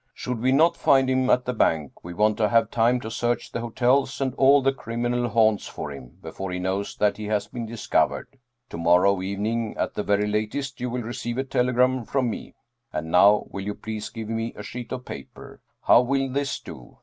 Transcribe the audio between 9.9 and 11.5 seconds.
the very latest you will receive a